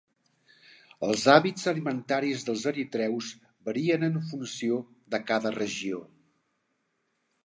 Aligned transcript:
Els 1.07 1.25
hàbits 1.33 1.65
alimentaris 1.71 2.45
dels 2.47 2.63
eritreus 2.71 3.27
varien 3.69 4.05
en 4.07 4.17
funció 4.31 4.79
de 5.17 5.21
cada 5.33 5.53
regió. 5.59 6.01